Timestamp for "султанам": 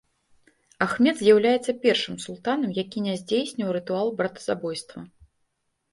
2.25-2.73